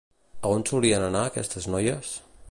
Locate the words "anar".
1.09-1.21